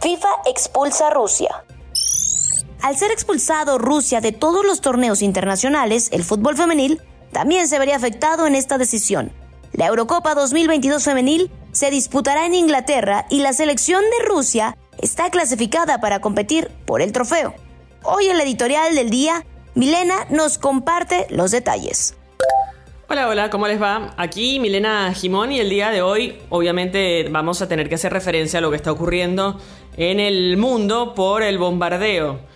FIFA 0.00 0.28
expulsa 0.46 1.08
a 1.08 1.10
Rusia. 1.10 1.64
Al 2.84 2.98
ser 2.98 3.10
expulsado 3.12 3.78
Rusia 3.78 4.20
de 4.20 4.32
todos 4.32 4.62
los 4.62 4.82
torneos 4.82 5.22
internacionales, 5.22 6.10
el 6.12 6.22
fútbol 6.22 6.54
femenil 6.54 7.00
también 7.32 7.66
se 7.66 7.78
vería 7.78 7.96
afectado 7.96 8.46
en 8.46 8.54
esta 8.54 8.76
decisión. 8.76 9.32
La 9.72 9.86
Eurocopa 9.86 10.34
2022 10.34 11.02
femenil 11.02 11.50
se 11.72 11.90
disputará 11.90 12.44
en 12.44 12.52
Inglaterra 12.52 13.24
y 13.30 13.40
la 13.40 13.54
selección 13.54 14.02
de 14.02 14.26
Rusia 14.26 14.76
está 15.00 15.30
clasificada 15.30 15.98
para 16.02 16.20
competir 16.20 16.68
por 16.84 17.00
el 17.00 17.12
trofeo. 17.12 17.54
Hoy 18.02 18.26
en 18.26 18.36
la 18.36 18.44
editorial 18.44 18.94
del 18.94 19.08
día, 19.08 19.46
Milena 19.74 20.26
nos 20.28 20.58
comparte 20.58 21.26
los 21.30 21.52
detalles. 21.52 22.14
Hola, 23.08 23.28
hola, 23.28 23.48
¿cómo 23.48 23.66
les 23.66 23.80
va? 23.80 24.12
Aquí 24.18 24.60
Milena 24.60 25.14
Jimón 25.14 25.52
y 25.52 25.58
el 25.58 25.70
día 25.70 25.90
de 25.90 26.02
hoy 26.02 26.38
obviamente 26.50 27.26
vamos 27.30 27.62
a 27.62 27.66
tener 27.66 27.88
que 27.88 27.94
hacer 27.94 28.12
referencia 28.12 28.58
a 28.58 28.62
lo 28.62 28.68
que 28.68 28.76
está 28.76 28.92
ocurriendo 28.92 29.58
en 29.96 30.20
el 30.20 30.58
mundo 30.58 31.14
por 31.14 31.42
el 31.42 31.56
bombardeo 31.56 32.52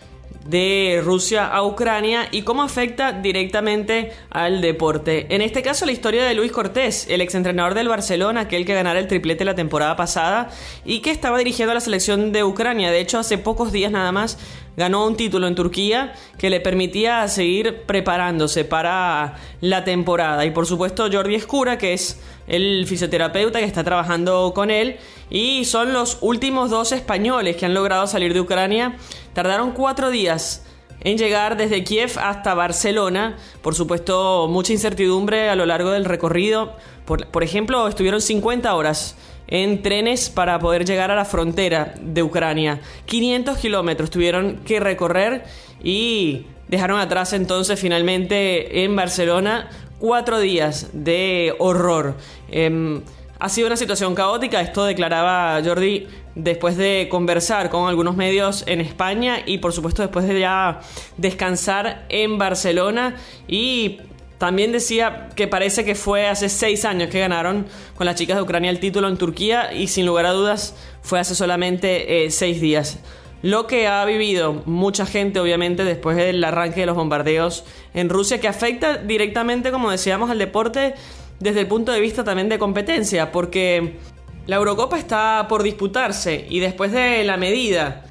de 0.48 1.02
Rusia 1.04 1.46
a 1.46 1.62
Ucrania 1.62 2.28
y 2.32 2.42
cómo 2.42 2.62
afecta 2.62 3.12
directamente 3.12 4.12
al 4.30 4.62
deporte. 4.62 5.26
En 5.34 5.42
este 5.42 5.62
caso, 5.62 5.84
la 5.84 5.92
historia 5.92 6.24
de 6.24 6.34
Luis 6.34 6.50
Cortés, 6.50 7.06
el 7.10 7.20
exentrenador 7.20 7.74
del 7.74 7.88
Barcelona, 7.88 8.40
aquel 8.40 8.64
que 8.64 8.74
ganara 8.74 8.98
el 8.98 9.08
triplete 9.08 9.44
la 9.44 9.54
temporada 9.54 9.94
pasada 9.94 10.48
y 10.86 11.00
que 11.00 11.10
estaba 11.10 11.38
dirigiendo 11.38 11.72
a 11.72 11.74
la 11.74 11.80
selección 11.80 12.32
de 12.32 12.44
Ucrania. 12.44 12.90
De 12.90 13.00
hecho, 13.00 13.18
hace 13.18 13.36
pocos 13.36 13.72
días 13.72 13.92
nada 13.92 14.10
más 14.10 14.38
ganó 14.78 15.06
un 15.06 15.16
título 15.16 15.48
en 15.48 15.56
Turquía 15.56 16.14
que 16.38 16.48
le 16.48 16.60
permitía 16.60 17.26
seguir 17.28 17.82
preparándose 17.82 18.64
para 18.64 19.36
la 19.60 19.84
temporada. 19.84 20.46
Y 20.46 20.52
por 20.52 20.66
supuesto 20.66 21.08
Jordi 21.12 21.34
Escura, 21.34 21.76
que 21.76 21.92
es 21.92 22.20
el 22.46 22.86
fisioterapeuta 22.86 23.58
que 23.58 23.64
está 23.64 23.82
trabajando 23.84 24.52
con 24.54 24.70
él. 24.70 24.96
Y 25.28 25.64
son 25.64 25.92
los 25.92 26.18
últimos 26.20 26.70
dos 26.70 26.92
españoles 26.92 27.56
que 27.56 27.66
han 27.66 27.74
logrado 27.74 28.06
salir 28.06 28.32
de 28.32 28.40
Ucrania. 28.40 28.96
Tardaron 29.34 29.72
cuatro 29.72 30.10
días 30.10 30.64
en 31.00 31.18
llegar 31.18 31.56
desde 31.56 31.82
Kiev 31.84 32.12
hasta 32.20 32.54
Barcelona. 32.54 33.36
Por 33.62 33.74
supuesto, 33.74 34.46
mucha 34.48 34.72
incertidumbre 34.72 35.50
a 35.50 35.56
lo 35.56 35.66
largo 35.66 35.90
del 35.90 36.04
recorrido. 36.04 36.72
Por, 37.04 37.26
por, 37.26 37.42
ejemplo, 37.42 37.88
estuvieron 37.88 38.20
50 38.20 38.72
horas 38.74 39.16
en 39.48 39.82
trenes 39.82 40.30
para 40.30 40.58
poder 40.58 40.84
llegar 40.84 41.10
a 41.10 41.16
la 41.16 41.24
frontera 41.24 41.94
de 42.00 42.22
Ucrania. 42.22 42.80
500 43.06 43.58
kilómetros 43.58 44.10
tuvieron 44.10 44.58
que 44.58 44.78
recorrer 44.78 45.44
y 45.82 46.46
dejaron 46.68 47.00
atrás 47.00 47.32
entonces 47.32 47.80
finalmente 47.80 48.84
en 48.84 48.94
Barcelona 48.94 49.68
cuatro 49.98 50.38
días 50.38 50.90
de 50.92 51.54
horror. 51.58 52.14
Eh, 52.50 53.00
ha 53.40 53.48
sido 53.48 53.68
una 53.68 53.76
situación 53.76 54.16
caótica, 54.16 54.60
esto 54.60 54.84
declaraba 54.84 55.60
Jordi 55.64 56.08
después 56.34 56.76
de 56.76 57.06
conversar 57.08 57.70
con 57.70 57.88
algunos 57.88 58.16
medios 58.16 58.64
en 58.66 58.80
España 58.80 59.38
y 59.46 59.58
por 59.58 59.72
supuesto 59.72 60.02
después 60.02 60.26
de 60.26 60.40
ya 60.40 60.80
descansar 61.16 62.04
en 62.08 62.36
Barcelona 62.36 63.14
y 63.46 64.00
también 64.38 64.70
decía 64.70 65.28
que 65.34 65.48
parece 65.48 65.84
que 65.84 65.96
fue 65.96 66.28
hace 66.28 66.48
seis 66.48 66.84
años 66.84 67.10
que 67.10 67.18
ganaron 67.18 67.66
con 67.96 68.06
las 68.06 68.14
chicas 68.14 68.36
de 68.36 68.42
Ucrania 68.42 68.70
el 68.70 68.78
título 68.78 69.08
en 69.08 69.16
Turquía 69.16 69.72
y 69.72 69.88
sin 69.88 70.06
lugar 70.06 70.26
a 70.26 70.32
dudas 70.32 70.76
fue 71.02 71.18
hace 71.18 71.34
solamente 71.34 72.24
eh, 72.24 72.30
seis 72.30 72.60
días. 72.60 73.00
Lo 73.42 73.66
que 73.66 73.86
ha 73.86 74.04
vivido 74.04 74.62
mucha 74.64 75.06
gente 75.06 75.40
obviamente 75.40 75.84
después 75.84 76.16
del 76.16 76.42
arranque 76.42 76.80
de 76.80 76.86
los 76.86 76.96
bombardeos 76.96 77.64
en 77.94 78.08
Rusia 78.08 78.40
que 78.40 78.48
afecta 78.48 78.96
directamente, 78.96 79.70
como 79.70 79.90
decíamos, 79.90 80.30
al 80.30 80.38
deporte 80.38 80.94
desde 81.40 81.60
el 81.60 81.66
punto 81.66 81.92
de 81.92 82.00
vista 82.00 82.24
también 82.24 82.48
de 82.48 82.58
competencia, 82.58 83.30
porque 83.30 83.96
la 84.46 84.56
Eurocopa 84.56 84.98
está 84.98 85.46
por 85.48 85.62
disputarse 85.62 86.46
y 86.48 86.60
después 86.60 86.90
de 86.90 87.22
la 87.24 87.36
medida 87.36 88.04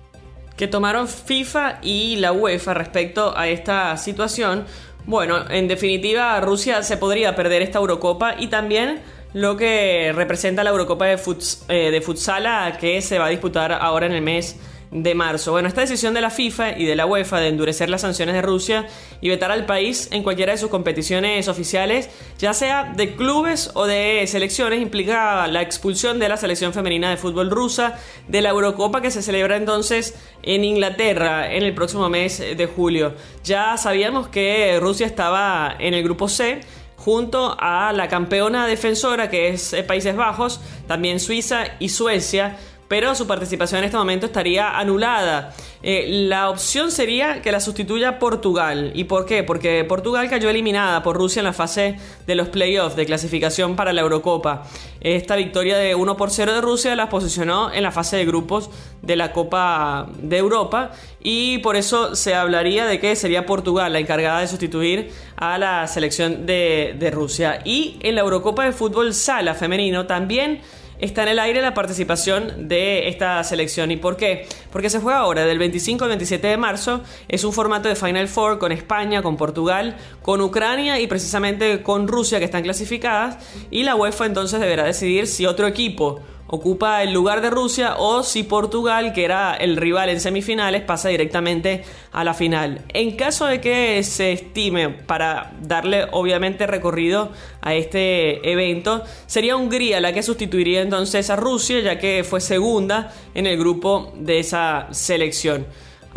que 0.57 0.67
tomaron 0.67 1.07
FIFA 1.07 1.79
y 1.83 2.15
la 2.17 2.31
UEFA 2.31 2.73
respecto 2.73 3.37
a 3.37 3.47
esta 3.47 3.95
situación, 3.97 4.65
bueno, 5.07 5.49
en 5.49 5.69
definitiva, 5.69 6.39
Rusia 6.41 6.83
se 6.83 6.97
podría 6.97 7.33
perder 7.33 7.61
esta 7.61 7.79
Eurocopa 7.79 8.35
y 8.37 8.47
también 8.47 9.01
lo 9.33 9.55
que 9.55 10.11
representa 10.13 10.65
la 10.65 10.71
Eurocopa 10.71 11.05
de, 11.05 11.17
futs, 11.17 11.63
eh, 11.69 11.91
de 11.91 12.01
futsala 12.01 12.77
que 12.77 13.01
se 13.01 13.17
va 13.17 13.27
a 13.27 13.29
disputar 13.29 13.71
ahora 13.71 14.05
en 14.05 14.11
el 14.11 14.21
mes 14.21 14.59
de 14.91 15.15
marzo. 15.15 15.51
Bueno, 15.51 15.67
esta 15.67 15.81
decisión 15.81 16.13
de 16.13 16.21
la 16.21 16.29
FIFA 16.29 16.77
y 16.77 16.85
de 16.85 16.95
la 16.95 17.05
UEFA 17.05 17.39
de 17.39 17.49
endurecer 17.49 17.89
las 17.89 18.01
sanciones 18.01 18.35
de 18.35 18.41
Rusia 18.41 18.87
y 19.21 19.29
vetar 19.29 19.51
al 19.51 19.65
país 19.65 20.07
en 20.11 20.23
cualquiera 20.23 20.53
de 20.53 20.57
sus 20.57 20.69
competiciones 20.69 21.47
oficiales, 21.47 22.09
ya 22.37 22.53
sea 22.53 22.93
de 22.95 23.15
clubes 23.15 23.71
o 23.73 23.85
de 23.85 24.25
selecciones, 24.27 24.81
implica 24.81 25.47
la 25.47 25.61
expulsión 25.61 26.19
de 26.19 26.29
la 26.29 26.37
selección 26.37 26.73
femenina 26.73 27.09
de 27.09 27.17
fútbol 27.17 27.51
rusa 27.51 27.99
de 28.27 28.41
la 28.41 28.49
Eurocopa 28.49 29.01
que 29.01 29.11
se 29.11 29.21
celebra 29.21 29.57
entonces 29.57 30.15
en 30.43 30.63
Inglaterra 30.63 31.53
en 31.53 31.63
el 31.63 31.73
próximo 31.73 32.09
mes 32.09 32.39
de 32.39 32.65
julio. 32.65 33.15
Ya 33.43 33.77
sabíamos 33.77 34.29
que 34.29 34.79
Rusia 34.79 35.05
estaba 35.05 35.75
en 35.79 35.93
el 35.93 36.03
grupo 36.03 36.29
C 36.29 36.61
junto 36.95 37.55
a 37.59 37.93
la 37.93 38.07
campeona 38.07 38.67
defensora 38.67 39.29
que 39.29 39.49
es 39.49 39.75
Países 39.87 40.15
Bajos, 40.15 40.59
también 40.87 41.19
Suiza 41.19 41.65
y 41.79 41.89
Suecia 41.89 42.57
pero 42.87 43.15
su 43.15 43.27
participación 43.27 43.79
en 43.79 43.85
este 43.85 43.97
momento 43.97 44.25
estaría 44.25 44.77
anulada. 44.77 45.53
Eh, 45.83 46.25
la 46.27 46.49
opción 46.49 46.91
sería 46.91 47.41
que 47.41 47.51
la 47.51 47.59
sustituya 47.59 48.17
Portugal. 48.19 48.91
¿Y 48.95 49.03
por 49.03 49.25
qué? 49.25 49.43
Porque 49.43 49.83
Portugal 49.83 50.29
cayó 50.29 50.49
eliminada 50.49 51.03
por 51.03 51.17
Rusia 51.17 51.41
en 51.41 51.45
la 51.45 51.53
fase 51.53 51.97
de 52.25 52.35
los 52.35 52.49
playoffs 52.49 52.95
de 52.95 53.05
clasificación 53.05 53.75
para 53.75 53.93
la 53.93 54.01
Eurocopa. 54.01 54.63
Esta 55.01 55.35
victoria 55.35 55.77
de 55.77 55.95
1 55.95 56.17
por 56.17 56.31
0 56.31 56.53
de 56.53 56.61
Rusia 56.61 56.95
la 56.95 57.09
posicionó 57.09 57.71
en 57.71 57.83
la 57.83 57.91
fase 57.91 58.17
de 58.17 58.25
grupos 58.25 58.69
de 59.01 59.15
la 59.15 59.31
Copa 59.31 60.09
de 60.19 60.37
Europa 60.37 60.91
y 61.21 61.59
por 61.59 61.75
eso 61.75 62.15
se 62.15 62.33
hablaría 62.33 62.85
de 62.85 62.99
que 62.99 63.15
sería 63.15 63.45
Portugal 63.45 63.93
la 63.93 63.99
encargada 63.99 64.39
de 64.39 64.47
sustituir 64.47 65.11
a 65.35 65.57
la 65.57 65.87
selección 65.87 66.45
de, 66.45 66.95
de 66.97 67.11
Rusia. 67.11 67.61
Y 67.63 67.97
en 68.01 68.15
la 68.15 68.21
Eurocopa 68.21 68.65
de 68.65 68.71
fútbol 68.71 69.13
sala 69.13 69.53
femenino 69.53 70.07
también 70.07 70.61
está 70.99 71.23
en 71.23 71.29
el 71.29 71.39
aire 71.39 71.61
la 71.61 71.73
participación 71.73 72.67
de 72.67 73.07
esta 73.07 73.43
selección. 73.43 73.91
¿Y 73.91 73.97
por 73.97 74.17
qué? 74.17 74.47
Porque 74.71 74.89
se 74.89 74.99
juega 74.99 75.19
ahora, 75.19 75.45
del 75.45 75.59
25 75.59 76.03
al 76.03 76.09
27 76.09 76.47
de 76.47 76.57
marzo. 76.57 77.01
Es 77.27 77.43
un 77.43 77.53
formato 77.53 77.89
de 77.89 77.95
Final 77.95 78.27
Four 78.27 78.59
con 78.59 78.71
España, 78.71 79.21
con 79.21 79.37
Portugal, 79.37 79.97
con 80.21 80.41
Ucrania 80.41 80.99
y 80.99 81.07
precisamente 81.07 81.83
con 81.83 82.07
Rusia 82.07 82.39
que 82.39 82.45
están 82.45 82.63
clasificadas. 82.63 83.37
Y 83.71 83.83
la 83.83 83.95
UEFA 83.95 84.25
entonces 84.25 84.59
deberá 84.59 84.83
decidir 84.83 85.27
si 85.27 85.45
otro 85.45 85.67
equipo 85.67 86.21
ocupa 86.47 87.03
el 87.03 87.13
lugar 87.13 87.41
de 87.41 87.49
Rusia 87.49 87.95
o 87.97 88.23
si 88.23 88.43
Portugal, 88.43 89.13
que 89.13 89.25
era 89.25 89.55
el 89.55 89.77
rival 89.77 90.09
en 90.09 90.19
semifinales, 90.19 90.81
pasa 90.81 91.09
directamente 91.09 91.83
a 92.11 92.23
la 92.23 92.33
final. 92.33 92.81
En 92.89 93.15
caso 93.15 93.45
de 93.45 93.61
que 93.61 94.01
se 94.03 94.31
estime 94.31 94.89
para 94.89 95.53
darle 95.61 96.07
obviamente 96.11 96.67
recorrido 96.67 97.31
a 97.61 97.75
este 97.75 98.51
evento, 98.51 99.03
sería 99.25 99.55
Hungría 99.55 99.99
la 99.99 100.13
que 100.13 100.23
sustituiría 100.23 100.81
entonces 100.81 101.29
a 101.29 101.35
Rusia, 101.35 101.79
ya 101.79 101.99
que 101.99 102.23
fue 102.23 102.41
segunda 102.41 103.13
en 103.33 103.45
el 103.45 103.57
grupo 103.57 104.11
de 104.15 104.39
esa 104.39 104.87
selección. 104.91 105.65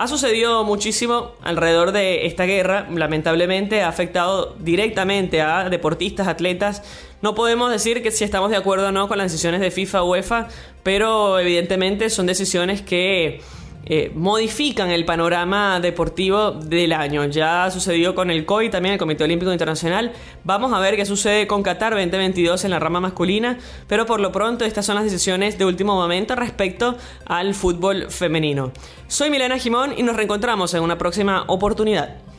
Ha 0.01 0.09
sucedido 0.09 0.65
muchísimo 0.65 1.33
alrededor 1.43 1.93
de 1.93 2.25
esta 2.25 2.47
guerra, 2.47 2.87
lamentablemente 2.91 3.83
ha 3.83 3.89
afectado 3.89 4.57
directamente 4.59 5.43
a 5.43 5.69
deportistas, 5.69 6.27
atletas. 6.27 6.83
No 7.23 7.35
podemos 7.35 7.71
decir 7.71 8.03
que 8.03 8.11
si 8.11 8.25
estamos 8.25 8.51
de 8.51 8.57
acuerdo 8.57 8.89
o 8.89 8.93
no 8.93 9.07
con 9.07 9.19
las 9.19 9.31
decisiones 9.31 9.61
de 9.61 9.71
FIFA 9.71 10.03
o 10.03 10.11
UEFA, 10.11 10.49
pero 10.83 11.39
evidentemente 11.39 12.09
son 12.09 12.27
decisiones 12.27 12.81
que 12.81 13.41
eh, 13.85 14.13
modifican 14.15 14.91
el 14.91 15.05
panorama 15.05 15.81
deportivo 15.81 16.53
del 16.53 16.93
año. 16.93 17.25
Ya 17.27 17.65
ha 17.65 17.71
sucedido 17.71 18.15
con 18.15 18.31
el 18.31 18.47
COI, 18.47 18.71
también 18.71 18.95
el 18.95 18.99
Comité 18.99 19.25
Olímpico 19.25 19.53
Internacional. 19.53 20.13
Vamos 20.45 20.73
a 20.73 20.81
ver 20.81 20.97
qué 20.97 21.05
sucede 21.05 21.47
con 21.47 21.63
Qatar 21.63 21.93
2022 21.95 22.65
en 22.65 22.71
la 22.71 22.79
rama 22.79 23.01
masculina, 23.01 23.59
pero 23.87 24.07
por 24.07 24.21
lo 24.21 24.33
pronto 24.33 24.65
estas 24.65 24.87
son 24.87 24.95
las 24.95 25.05
decisiones 25.05 25.59
de 25.59 25.65
último 25.65 25.95
momento 25.95 26.35
respecto 26.37 26.97
al 27.27 27.55
fútbol 27.55 28.11
femenino. 28.11 28.73
Soy 29.09 29.29
Milena 29.29 29.59
Jimón 29.59 29.95
y 29.97 30.03
nos 30.03 30.17
reencontramos 30.17 30.73
en 30.75 30.83
una 30.83 30.97
próxima 30.97 31.45
oportunidad. 31.49 32.30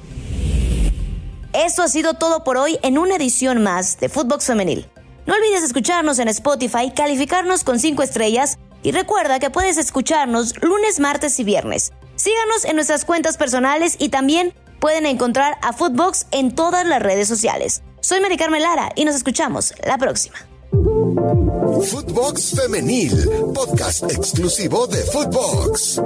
Esto 1.53 1.83
ha 1.83 1.89
sido 1.89 2.13
todo 2.13 2.45
por 2.45 2.55
hoy 2.55 2.79
en 2.81 2.97
una 2.97 3.17
edición 3.17 3.61
más 3.61 3.99
de 3.99 4.07
Footbox 4.07 4.45
Femenil. 4.45 4.89
No 5.25 5.33
olvides 5.33 5.63
escucharnos 5.63 6.17
en 6.19 6.29
Spotify, 6.29 6.91
calificarnos 6.95 7.65
con 7.65 7.77
5 7.77 8.01
estrellas 8.03 8.57
y 8.83 8.91
recuerda 8.91 9.39
que 9.39 9.49
puedes 9.49 9.77
escucharnos 9.77 10.53
lunes, 10.61 11.01
martes 11.01 11.39
y 11.39 11.43
viernes. 11.43 11.91
Síganos 12.15 12.63
en 12.63 12.75
nuestras 12.75 13.03
cuentas 13.03 13.35
personales 13.35 13.97
y 13.99 14.09
también 14.09 14.53
pueden 14.79 15.05
encontrar 15.05 15.57
a 15.61 15.73
Footbox 15.73 16.25
en 16.31 16.55
todas 16.55 16.85
las 16.85 17.01
redes 17.01 17.27
sociales. 17.27 17.83
Soy 17.99 18.21
Mari 18.21 18.37
Carmen 18.37 18.61
Lara 18.61 18.93
y 18.95 19.03
nos 19.03 19.15
escuchamos 19.15 19.73
la 19.85 19.97
próxima. 19.97 20.37
Footbox 20.71 22.55
Femenil, 22.55 23.29
podcast 23.53 24.09
exclusivo 24.09 24.87
de 24.87 24.99
Footbox. 25.03 26.01